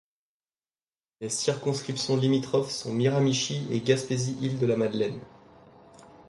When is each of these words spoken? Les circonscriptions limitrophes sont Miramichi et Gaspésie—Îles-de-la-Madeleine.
Les 1.19 1.29
circonscriptions 1.29 2.17
limitrophes 2.17 2.71
sont 2.71 2.91
Miramichi 2.91 3.67
et 3.69 3.81
Gaspésie—Îles-de-la-Madeleine. 3.81 5.21